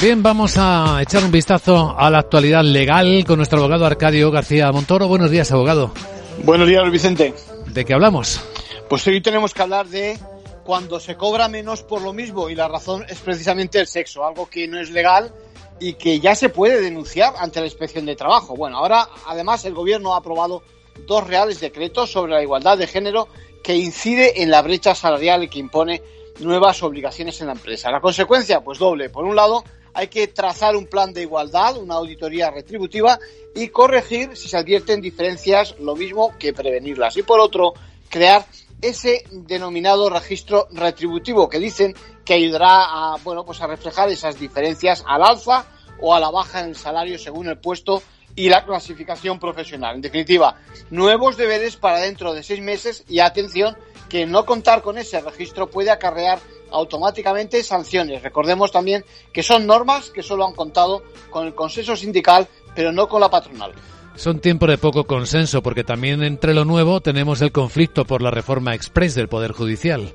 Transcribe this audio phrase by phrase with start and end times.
[0.00, 4.70] Bien, vamos a echar un vistazo a la actualidad legal con nuestro abogado Arcadio García
[4.70, 5.08] Montoro.
[5.08, 5.92] Buenos días, abogado.
[6.44, 7.34] Buenos días, Vicente.
[7.66, 8.40] ¿De qué hablamos?
[8.88, 10.16] Pues hoy tenemos que hablar de
[10.62, 14.48] cuando se cobra menos por lo mismo y la razón es precisamente el sexo, algo
[14.48, 15.32] que no es legal
[15.80, 18.54] y que ya se puede denunciar ante la inspección de trabajo.
[18.54, 20.62] Bueno, ahora además el gobierno ha aprobado
[21.06, 23.28] dos reales decretos sobre la igualdad de género
[23.62, 26.02] que incide en la brecha salarial y que impone
[26.40, 27.90] nuevas obligaciones en la empresa.
[27.90, 29.08] La consecuencia, pues doble.
[29.08, 33.18] Por un lado, hay que trazar un plan de igualdad, una auditoría retributiva
[33.54, 37.16] y corregir si se advierten diferencias, lo mismo que prevenirlas.
[37.16, 37.74] Y por otro,
[38.08, 38.44] crear
[38.82, 45.04] ese denominado registro retributivo que dicen que ayudará a, bueno, pues a reflejar esas diferencias
[45.06, 45.66] al alza
[46.00, 48.02] o a la baja en el salario según el puesto
[48.36, 49.96] y la clasificación profesional.
[49.96, 50.56] En definitiva,
[50.90, 53.76] nuevos deberes para dentro de seis meses y atención
[54.08, 56.38] que no contar con ese registro puede acarrear
[56.70, 58.22] automáticamente sanciones.
[58.22, 63.08] Recordemos también que son normas que solo han contado con el consenso sindical, pero no
[63.08, 63.72] con la patronal.
[64.16, 68.30] Son tiempos de poco consenso porque también entre lo nuevo tenemos el conflicto por la
[68.30, 70.12] reforma express del Poder Judicial.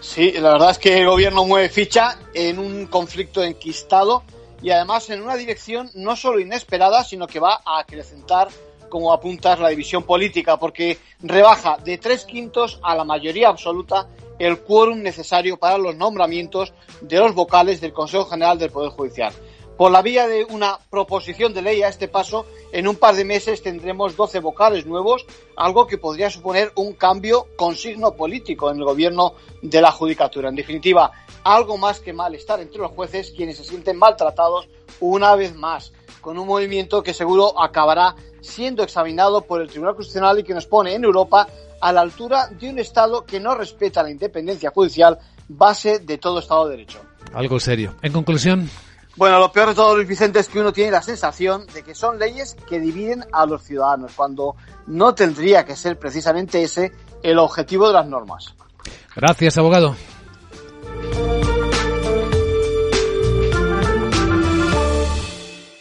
[0.00, 4.22] Sí, la verdad es que el gobierno mueve ficha en un conflicto enquistado
[4.62, 8.48] y además en una dirección no solo inesperada, sino que va a acrecentar,
[8.88, 14.08] como apuntas, la división política, porque rebaja de tres quintos a la mayoría absoluta
[14.38, 19.32] el quórum necesario para los nombramientos de los vocales del Consejo General del Poder Judicial.
[19.76, 23.24] Por la vía de una proposición de ley a este paso, en un par de
[23.24, 25.24] meses tendremos 12 vocales nuevos,
[25.56, 30.50] algo que podría suponer un cambio con signo político en el gobierno de la Judicatura.
[30.50, 31.10] En definitiva,
[31.44, 34.68] algo más que malestar entre los jueces, quienes se sienten maltratados
[35.00, 40.38] una vez más, con un movimiento que seguro acabará siendo examinado por el Tribunal Constitucional
[40.38, 41.46] y que nos pone en Europa
[41.80, 45.18] a la altura de un Estado que no respeta la independencia judicial,
[45.48, 47.00] base de todo Estado de Derecho.
[47.32, 47.94] Algo serio.
[48.02, 48.68] En conclusión.
[49.16, 51.94] Bueno, lo peor de todo, Luis Vicente, es que uno tiene la sensación de que
[51.94, 57.38] son leyes que dividen a los ciudadanos, cuando no tendría que ser precisamente ese el
[57.38, 58.54] objetivo de las normas.
[59.14, 59.96] Gracias, abogado.